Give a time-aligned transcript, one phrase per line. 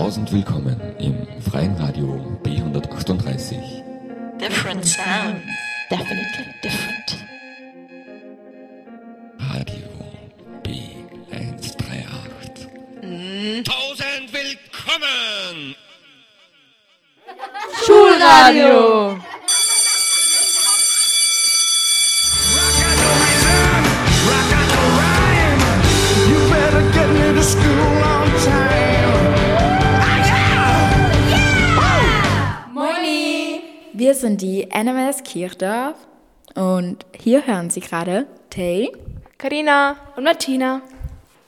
[0.00, 3.60] Tausend willkommen im freien Radio B138.
[4.38, 5.42] Different sound.
[5.90, 7.18] Definitely different.
[9.38, 9.86] Radio
[10.64, 13.62] B138.
[13.62, 15.76] Tausend willkommen!
[17.84, 19.20] Schulradio.
[33.92, 35.96] Wir sind die NMS Kirchdorf
[36.54, 38.92] und hier hören Sie gerade Tay.
[39.36, 40.82] Karina und Martina.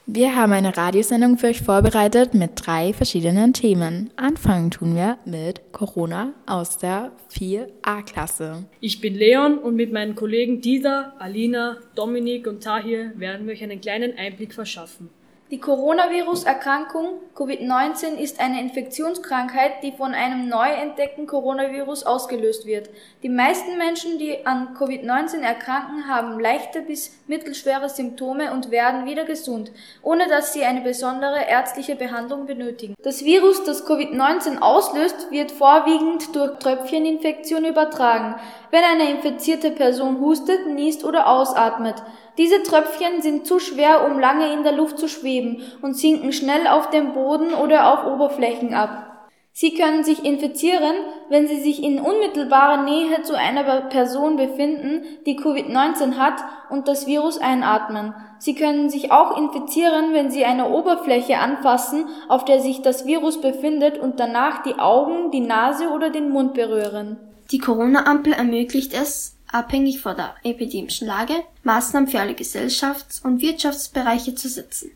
[0.05, 4.09] Wir haben eine Radiosendung für euch vorbereitet mit drei verschiedenen Themen.
[4.17, 8.65] Anfangen tun wir mit Corona aus der 4a-Klasse.
[8.81, 13.63] Ich bin Leon und mit meinen Kollegen Dida, Alina, Dominik und Tahir werden wir euch
[13.63, 15.09] einen kleinen Einblick verschaffen.
[15.53, 22.89] Die Coronavirus-Erkrankung Covid-19 ist eine Infektionskrankheit, die von einem neu entdeckten Coronavirus ausgelöst wird.
[23.21, 29.25] Die meisten Menschen, die an Covid-19 erkranken, haben leichte bis mittelschwere Symptome und werden wieder
[29.25, 32.95] gesund, ohne dass sie eine besondere ärztliche Behandlung benötigen.
[33.03, 40.65] Das Virus, das Covid-19 auslöst, wird vorwiegend durch Tröpfcheninfektion übertragen, wenn eine infizierte Person hustet,
[40.65, 42.01] niest oder ausatmet.
[42.39, 45.42] Diese Tröpfchen sind zu schwer, um lange in der Luft zu schweben
[45.81, 49.13] und sinken schnell auf dem Boden oder auf Oberflächen ab.
[49.55, 50.95] Sie können sich infizieren,
[51.29, 57.05] wenn sie sich in unmittelbarer Nähe zu einer Person befinden, die Covid-19 hat und das
[57.05, 58.15] Virus einatmen.
[58.39, 63.41] Sie können sich auch infizieren, wenn sie eine Oberfläche anfassen, auf der sich das Virus
[63.41, 67.17] befindet und danach die Augen, die Nase oder den Mund berühren.
[67.51, 74.33] Die Corona-Ampel ermöglicht es, abhängig von der epidemischen Lage, Maßnahmen für alle Gesellschafts- und Wirtschaftsbereiche
[74.33, 74.89] zu setzen.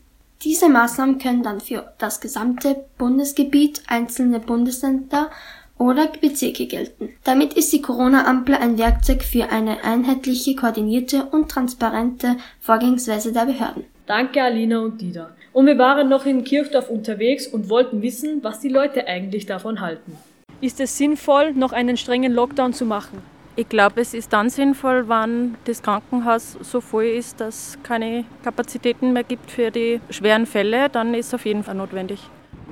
[0.44, 5.30] Diese Maßnahmen können dann für das gesamte Bundesgebiet, einzelne Bundesländer
[5.78, 7.08] oder Bezirke gelten.
[7.24, 13.84] Damit ist die Corona-Ampel ein Werkzeug für eine einheitliche, koordinierte und transparente Vorgehensweise der Behörden.
[14.06, 15.30] Danke Alina und Dida.
[15.52, 19.80] Und wir waren noch in Kirchdorf unterwegs und wollten wissen, was die Leute eigentlich davon
[19.80, 20.16] halten.
[20.60, 23.22] Ist es sinnvoll, noch einen strengen Lockdown zu machen?
[23.58, 28.24] Ich glaube, es ist dann sinnvoll, wenn das Krankenhaus so voll ist, dass es keine
[28.44, 32.20] Kapazitäten mehr gibt für die schweren Fälle, dann ist es auf jeden Fall notwendig.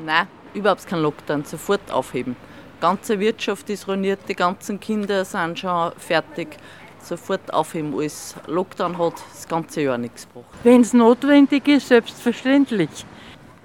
[0.04, 2.36] Nein, überhaupt kein Lockdown, sofort aufheben.
[2.76, 6.56] Die ganze Wirtschaft ist ruiniert, die ganzen Kinder sind schon fertig.
[7.02, 8.36] Sofort aufheben alles.
[8.46, 10.54] Lockdown hat das ganze Jahr nichts gebracht.
[10.62, 12.90] Wenn es notwendig ist, selbstverständlich.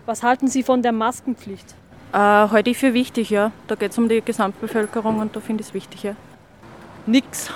[0.07, 1.75] Was halten Sie von der Maskenpflicht?
[2.13, 3.51] Äh, halte ich für wichtig, ja.
[3.67, 6.15] Da geht es um die Gesamtbevölkerung und da finde ich es wichtig, ja.
[7.05, 7.51] Nix.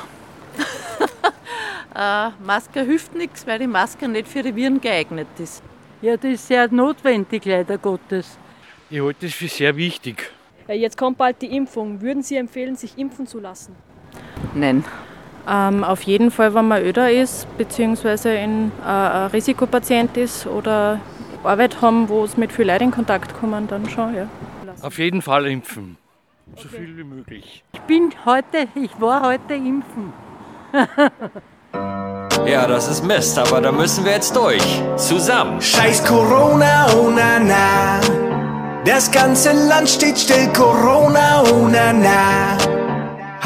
[1.95, 5.61] äh, Maske hilft nichts, weil die Maske nicht für die Viren geeignet ist.
[6.01, 8.37] Ja, das ist sehr notwendig, leider Gottes.
[8.89, 10.31] Ich halte es für sehr wichtig.
[10.67, 12.01] Ja, jetzt kommt bald die Impfung.
[12.01, 13.75] Würden Sie empfehlen, sich impfen zu lassen?
[14.53, 14.83] Nein.
[15.47, 20.99] Ähm, auf jeden Fall, wenn man öder ist, beziehungsweise ein äh, ein Risikopatient ist oder
[21.43, 24.27] Arbeit haben, wo es mit viel Leuten in Kontakt kommen, dann schon, ja.
[24.81, 25.97] Auf jeden Fall impfen.
[26.55, 27.63] So viel wie möglich.
[27.73, 30.13] Ich bin heute, ich war heute impfen.
[32.45, 34.61] Ja, das ist Mist, aber da müssen wir jetzt durch.
[34.97, 35.59] Zusammen.
[35.59, 37.99] Scheiß Corona, oh na na.
[38.85, 42.44] Das ganze Land steht still, Corona, oh na na.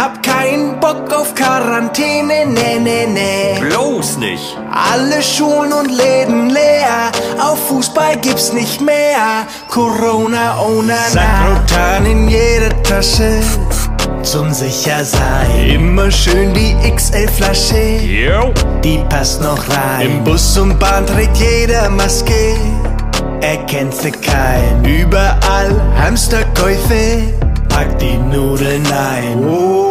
[0.10, 3.60] Hab keinen Bock auf Quarantäne, ne, ne, ne.
[3.60, 4.58] Bloß nicht.
[4.72, 9.46] Alle Schulen und Läden leer, auf Fußball gibt's nicht mehr.
[9.70, 11.22] Corona, oh na na.
[11.62, 13.40] Sakrotan in jeder Tasche,
[14.24, 15.70] zum Sichersein.
[15.70, 18.42] Immer schön die XL-Flasche,
[18.84, 20.08] die passt noch rein.
[20.08, 22.56] Im Bus und Bahn trägt jeder Maske,
[23.42, 24.84] erkennst du kein.
[24.84, 27.32] Überall Hamsterkäufe,
[27.68, 29.46] pack die Nudeln ein.
[29.46, 29.89] Oh.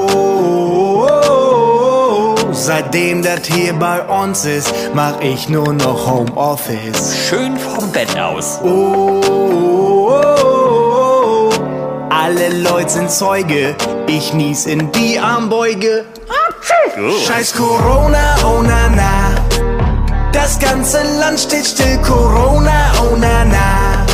[2.60, 7.16] Seitdem das hier bei uns ist, mach ich nur noch Homeoffice.
[7.28, 8.58] Schön vom Bett aus.
[8.64, 11.50] Oh, oh, oh, oh.
[12.10, 13.76] alle Leute sind Zeuge,
[14.08, 16.04] ich nies in die Armbeuge.
[17.26, 19.34] Scheiß Corona, oh na na.
[20.32, 24.04] Das ganze Land steht still, Corona, oh na na.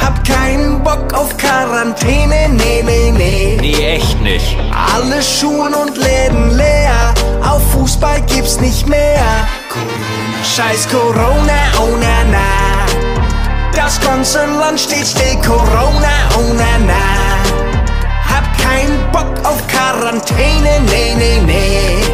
[0.00, 3.58] Hab keinen Bock auf Quarantäne, nee, nee, nee.
[3.60, 4.56] Nee, echt nicht.
[4.94, 7.12] Alle Schulen und Läden leer,
[7.48, 9.24] auf Fußball gibt's nicht mehr.
[9.68, 10.44] Corona.
[10.44, 12.86] Scheiß Corona, oh na na.
[13.74, 17.04] Das ganze Land steht still, Corona, oh na na.
[18.32, 22.04] Hab keinen Bock auf Quarantäne, nee, nee, nee.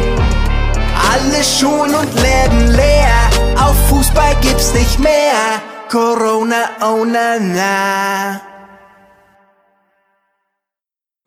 [1.11, 3.29] Alle Schulen und Läden leer,
[3.59, 5.61] auf Fußball gibt's nicht mehr.
[5.89, 8.52] Corona, oh na na.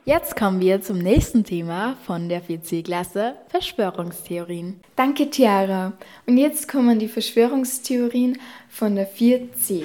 [0.08, 4.80] Jetzt kommen wir zum nächsten Thema von der 4C-Klasse, Verschwörungstheorien.
[4.94, 5.94] Danke, Tiara.
[6.26, 8.38] Und jetzt kommen die Verschwörungstheorien
[8.68, 9.82] von der 4C.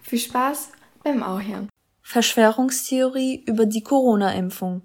[0.00, 0.72] Viel Spaß
[1.04, 1.68] beim Auhören.
[2.00, 4.80] Verschwörungstheorie über die Corona-Impfung.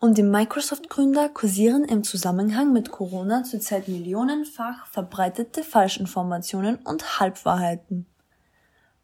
[0.00, 8.04] Und die Microsoft-Gründer kursieren im Zusammenhang mit Corona zurzeit millionenfach verbreitete Falschinformationen und Halbwahrheiten.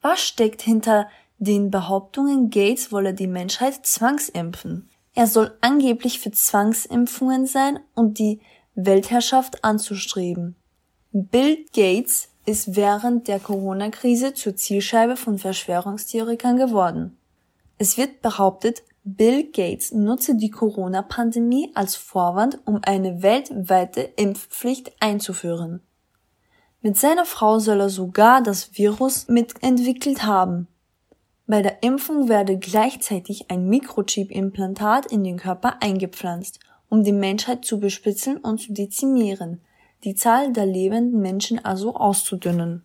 [0.03, 1.08] Was steckt hinter
[1.40, 4.88] den Behauptungen, Gates wolle die Menschheit zwangsimpfen?
[5.14, 8.40] Er soll angeblich für Zwangsimpfungen sein und die
[8.75, 10.54] Weltherrschaft anzustreben.
[11.12, 17.16] Bill Gates ist während der Corona-Krise zur Zielscheibe von Verschwörungstheorikern geworden.
[17.78, 25.81] Es wird behauptet, Bill Gates nutze die Corona-Pandemie als Vorwand, um eine weltweite Impfpflicht einzuführen.
[26.82, 30.69] Mit seiner Frau soll er sogar das Virus mitentwickelt haben.
[31.50, 37.81] Bei der Impfung werde gleichzeitig ein Mikrochip-Implantat in den Körper eingepflanzt, um die Menschheit zu
[37.81, 39.61] bespitzeln und zu dezimieren,
[40.05, 42.85] die Zahl der lebenden Menschen also auszudünnen.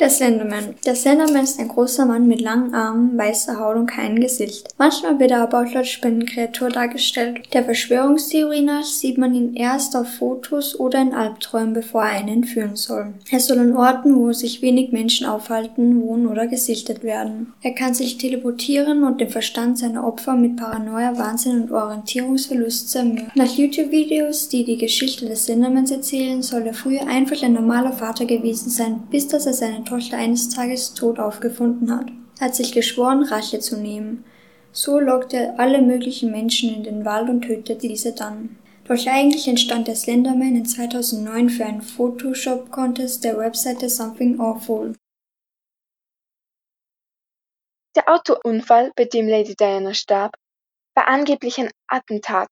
[0.00, 0.76] Der Slenderman.
[0.86, 4.68] Der Slenderman ist ein großer Mann mit langen Armen, weißer Haut und keinem Gesicht.
[4.78, 7.52] Manchmal wird er aber auch als Spinnenkreatur dargestellt.
[7.52, 12.28] Der Verschwörungstheorie nach sieht man ihn erst auf Fotos oder in Albträumen, bevor er einen
[12.28, 13.12] entführen soll.
[13.32, 17.52] Er soll an Orten, wo sich wenig Menschen aufhalten, wohnen oder gesichtet werden.
[17.62, 23.32] Er kann sich teleportieren und den Verstand seiner Opfer mit Paranoia, Wahnsinn und Orientierungsverlust zermürben.
[23.34, 28.26] Nach YouTube-Videos, die die Geschichte des Slendermans erzählen, soll er früher einfach ein normaler Vater
[28.26, 32.10] gewesen sein, bis dass er seine Tochter eines Tages tot aufgefunden hat.
[32.40, 34.24] Hat sich geschworen, Rache zu nehmen.
[34.72, 38.58] So lockte er alle möglichen Menschen in den Wald und tötete diese dann.
[38.84, 44.94] Doch eigentlich entstand der Slenderman in 2009 für einen Photoshop-Contest der Webseite Something Awful.
[47.96, 50.36] Der Autounfall, bei dem Lady Diana starb,
[50.94, 52.48] war angeblich ein Attentat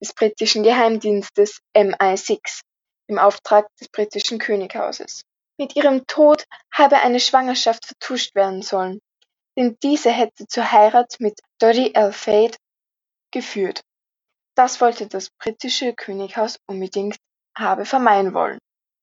[0.00, 2.60] des britischen Geheimdienstes MI6
[3.08, 5.22] im Auftrag des britischen Könighauses.
[5.56, 9.00] Mit ihrem Tod habe eine Schwangerschaft vertuscht werden sollen,
[9.56, 12.56] denn diese hätte zur Heirat mit Dodi el-Fayed
[13.30, 13.82] geführt.
[14.56, 17.16] Das wollte das britische Könighaus unbedingt
[17.56, 18.58] habe vermeiden wollen.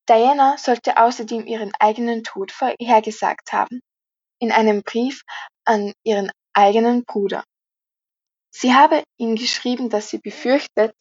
[0.10, 3.82] Diana sollte außerdem ihren eigenen Tod vorhergesagt haben,
[4.40, 5.24] in einem Brief
[5.64, 7.46] an ihren eigenen Bruder.
[8.54, 10.94] Sie habe ihm geschrieben, dass sie befürchtet,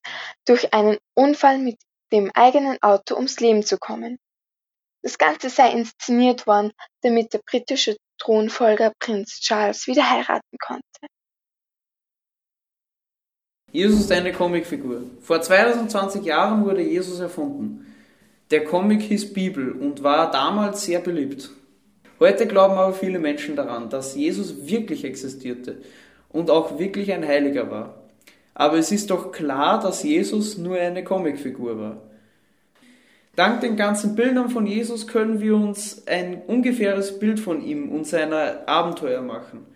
[0.44, 1.80] durch einen Unfall mit
[2.12, 4.18] dem eigenen Auto ums Leben zu kommen.
[5.02, 10.82] Das Ganze sei inszeniert worden, damit der britische Thronfolger Prinz Charles wieder heiraten konnte.
[13.72, 15.04] Jesus ist eine Comicfigur.
[15.20, 17.86] Vor 2020 Jahren wurde Jesus erfunden.
[18.50, 21.50] Der Comic hieß Bibel und war damals sehr beliebt.
[22.18, 25.80] Heute glauben aber viele Menschen daran, dass Jesus wirklich existierte
[26.28, 28.02] und auch wirklich ein Heiliger war.
[28.54, 32.09] Aber es ist doch klar, dass Jesus nur eine Comicfigur war.
[33.36, 38.06] Dank den ganzen Bildern von Jesus können wir uns ein ungefähres Bild von ihm und
[38.06, 39.66] seiner Abenteuer machen.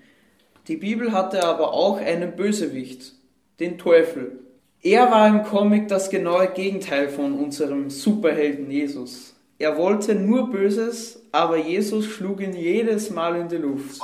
[0.67, 3.13] Die Bibel hatte aber auch einen Bösewicht,
[3.61, 4.41] den Teufel.
[4.83, 9.35] Er war im Comic das genaue Gegenteil von unserem Superhelden Jesus.
[9.59, 14.01] Er wollte nur Böses, aber Jesus schlug ihn jedes Mal in die Luft.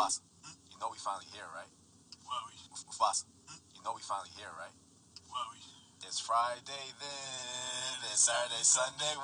[6.31, 9.19] Friday then, it's Saturday, Sunday.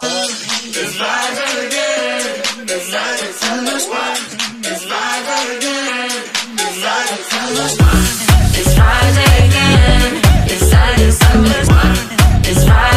[0.74, 2.66] It's Friday again.
[2.66, 3.78] It's Friday, Sunday.
[3.86, 4.18] What?
[4.66, 6.10] It's Friday again.
[6.58, 6.82] It's
[7.30, 7.78] Sunday.
[7.78, 8.10] What?
[8.58, 10.18] It's Friday again.
[10.50, 11.62] It's Saturday, Sunday.
[12.50, 12.95] It's Friday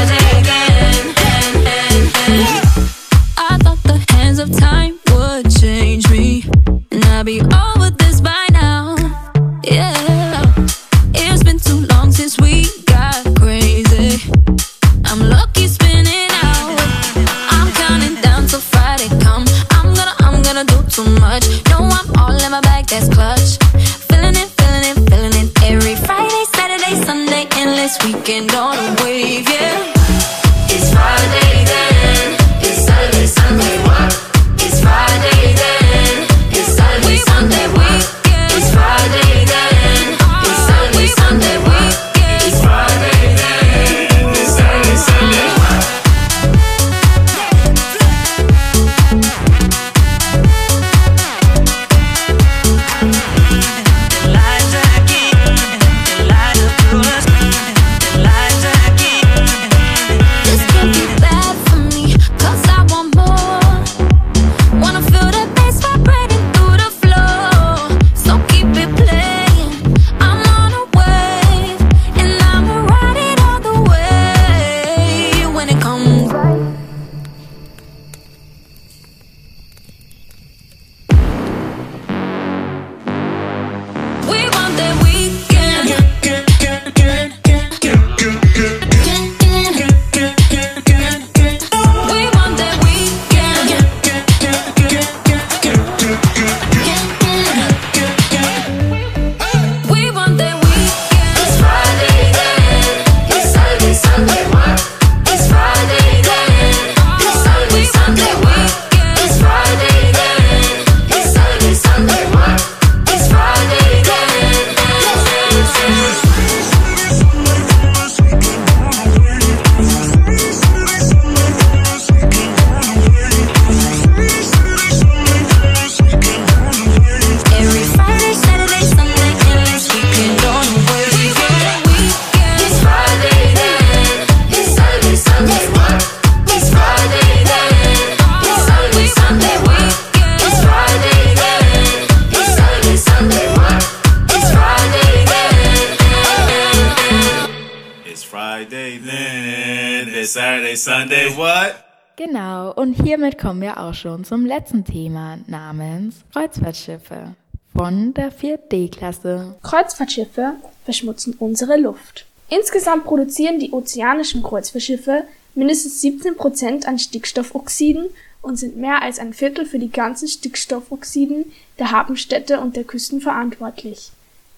[150.39, 151.75] Sunday what?
[152.15, 157.36] Genau, und hiermit kommen wir auch schon zum letzten Thema namens Kreuzfahrtschiffe
[157.75, 159.55] von der 4D-Klasse.
[159.62, 160.53] Kreuzfahrtschiffe
[160.86, 162.25] verschmutzen unsere Luft.
[162.48, 168.05] Insgesamt produzieren die ozeanischen Kreuzfahrtschiffe mindestens 17 Prozent an Stickstoffoxiden
[168.41, 173.19] und sind mehr als ein Viertel für die ganzen Stickstoffoxiden der Hafenstädte und der Küsten
[173.19, 174.12] verantwortlich.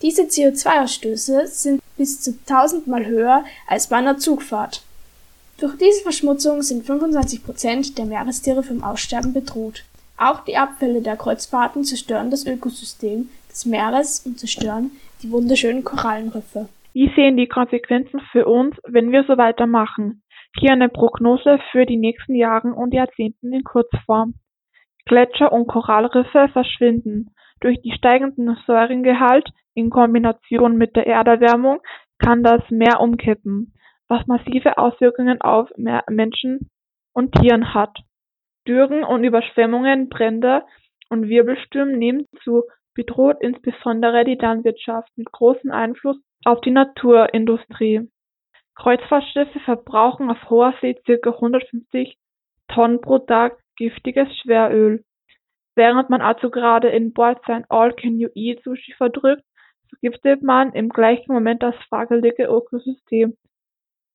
[0.04, 4.84] Diese CO2-Ausstöße sind bis zu tausendmal höher als bei einer Zugfahrt.
[5.62, 9.84] Durch diese Verschmutzung sind 25 Prozent der Meerestiere vom Aussterben bedroht.
[10.18, 14.90] Auch die Abfälle der Kreuzfahrten zerstören das Ökosystem des Meeres und zerstören
[15.22, 16.68] die wunderschönen Korallenriffe.
[16.94, 20.24] Wie sehen die Konsequenzen für uns, wenn wir so weitermachen?
[20.60, 24.34] Hier eine Prognose für die nächsten Jahre und Jahrzehnten in Kurzform.
[25.06, 27.36] Gletscher und Korallriffe verschwinden.
[27.60, 31.82] Durch die steigenden Säurengehalt in Kombination mit der Erderwärmung
[32.18, 33.74] kann das Meer umkippen,
[34.12, 36.70] was massive Auswirkungen auf Menschen
[37.14, 37.98] und Tieren hat.
[38.68, 40.64] Dürren und Überschwemmungen, Brände
[41.10, 42.64] und Wirbelstürme nehmen zu,
[42.94, 48.10] bedroht insbesondere die Landwirtschaft mit großem Einfluss auf die Naturindustrie.
[48.76, 52.18] Kreuzfahrtschiffe verbrauchen auf hoher See circa 150
[52.68, 55.06] Tonnen pro Tag giftiges Schweröl.
[55.76, 59.44] Während man also gerade in Bord sein All-Can-You-Eat-Sushi verdrückt,
[59.88, 63.38] vergiftet man im gleichen Moment das fragwürdige Ökosystem,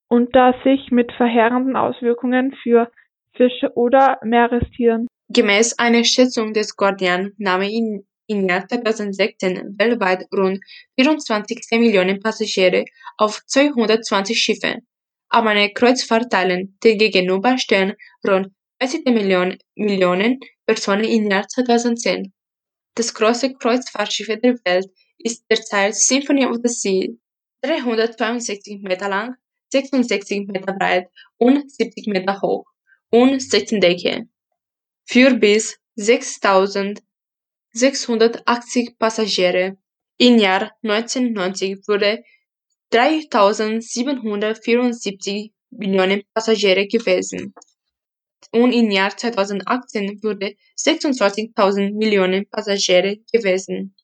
[0.08, 2.90] und das sich mit verheerenden Auswirkungen für
[3.34, 5.06] Fische oder Meerestieren.
[5.28, 10.60] Gemäß einer Schätzung des Guardian nahmen im Jahr 2016 weltweit rund
[10.98, 12.84] 24 Millionen Passagiere
[13.18, 14.76] auf 220 Schiffe
[15.28, 17.94] an eine Kreuzfahrt teilen, demgegenüber stehen
[18.26, 18.48] rund
[18.78, 22.32] 30 Millionen, Millionen Personen im Jahr 2010.
[22.94, 24.86] Das größte Kreuzfahrtschiff der Welt
[25.18, 27.08] ist derzeit Symphony of the Sea,
[27.62, 29.36] 362 Meter lang,
[29.76, 32.66] 66 Meter breit und 70 Meter hoch
[33.10, 34.28] und 16 Decke.
[35.04, 37.02] Für bis 6000
[37.72, 39.76] 680 Passagiere.
[40.18, 42.24] Im Jahr 1990 wurde
[42.90, 47.52] 3.774 Millionen Passagiere gewesen
[48.52, 53.94] und im Jahr 2018 wurde 26.000 Millionen Passagiere gewesen.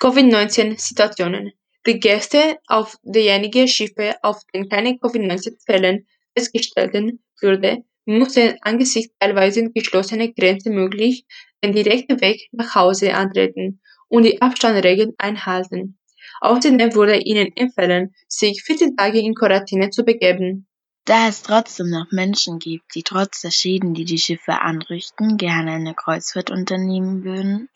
[0.00, 1.52] Covid-19-Situationen.
[1.88, 6.92] Die Gäste auf derjenigen Schiffe, auf denen keine Covid-19-Fällen festgestellt
[7.40, 11.24] wurde, mussten angesichts teilweise geschlossener Grenzen möglich
[11.64, 15.98] den direkten Weg nach Hause antreten und die Abstandsregeln einhalten.
[16.42, 20.68] Außerdem wurde ihnen empfohlen, sich 14 Tage in Quarantäne zu begeben.
[21.06, 25.72] Da es trotzdem noch Menschen gibt, die trotz der Schäden, die die Schiffe anrichten, gerne
[25.72, 27.70] eine Kreuzfahrt unternehmen würden,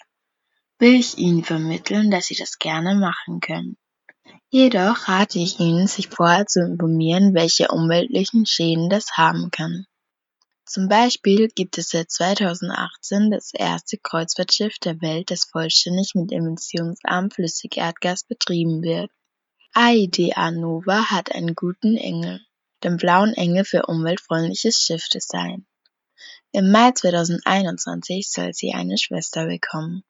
[0.79, 3.79] will ich Ihnen vermitteln, dass Sie das gerne machen können.
[4.51, 9.87] Jedoch rate ich Ihnen, sich vorher zu informieren, welche umweltlichen Schäden das haben kann.
[10.67, 17.31] Zum Beispiel gibt es seit 2018 das erste Kreuzfahrtschiff der Welt, das vollständig mit emissionsarmem
[17.31, 19.11] Flüssigerdgas betrieben wird.
[19.75, 22.41] AIDA Nova hat einen guten Engel,
[22.85, 25.67] den blauen Engel für umweltfreundliches Schiffdesign.
[26.53, 30.05] Im Mai 2021 soll sie eine Schwester bekommen.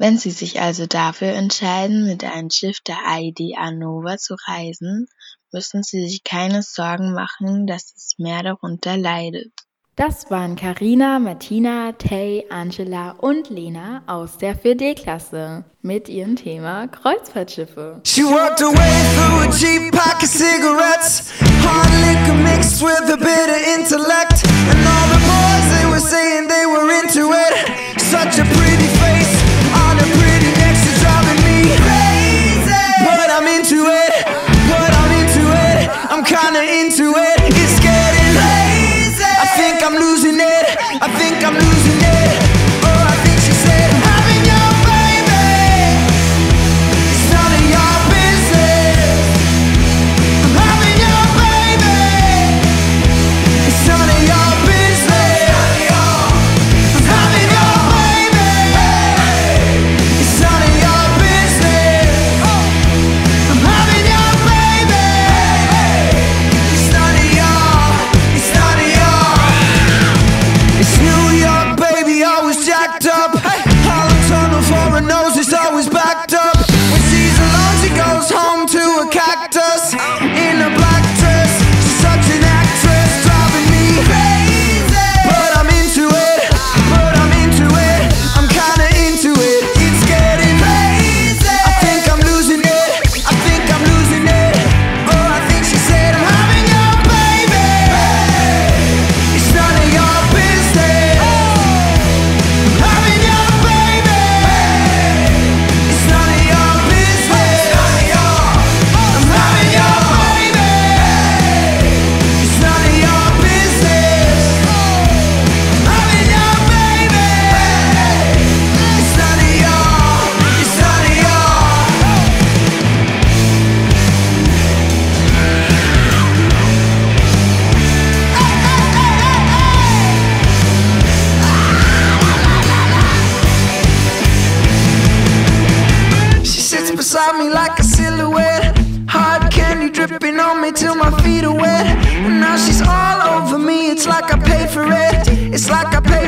[0.00, 5.08] Wenn Sie sich also dafür entscheiden, mit einem Schiff der AIDA Nova zu reisen,
[5.52, 9.52] müssen Sie sich keine Sorgen machen, dass das Meer darunter leidet.
[9.96, 18.00] Das waren Karina, Martina, Tay, Angela und Lena aus der 4D-Klasse mit ihrem Thema Kreuzfahrtschiffe.
[18.06, 18.72] She walked away
[19.14, 21.30] through a cheap pack of cigarettes
[21.62, 26.48] Hard liquor mixed with a bit of intellect And all the boys, they were saying
[26.48, 29.39] they were into it Such a pretty face
[36.62, 37.29] into it,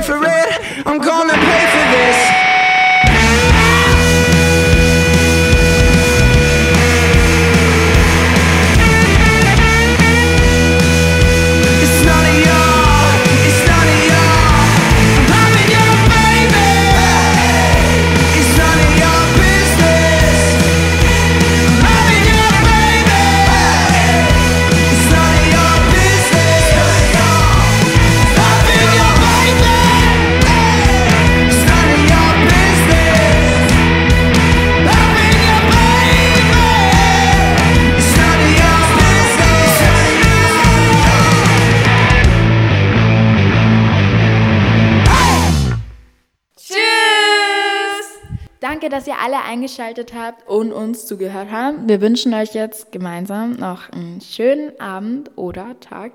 [0.03, 0.87] for it.
[0.87, 2.42] I'm gonna pay for this.
[48.93, 51.89] Dass ihr alle eingeschaltet habt und uns zugehört habt.
[51.89, 56.13] Wir wünschen euch jetzt gemeinsam noch einen schönen Abend oder Tag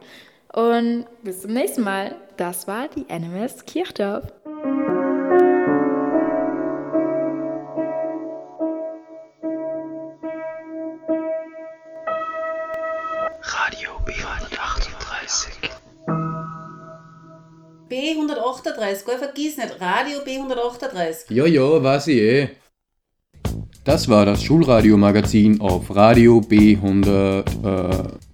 [0.54, 2.16] und bis zum nächsten Mal.
[2.38, 4.32] Das war die NMS Kirchdorf.
[13.42, 15.48] Radio B138.
[17.90, 21.34] B138, gell, vergiss nicht, Radio B138.
[21.34, 22.50] Ja, ja, weiß ich eh.
[23.88, 27.44] Das war das Schulradio-Magazin auf Radio B100.
[27.64, 28.27] Äh